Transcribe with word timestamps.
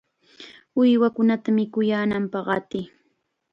¡Uywakunata 0.79 1.47
mikuyaananpaq 1.57 2.43
qatiy! 2.47 2.85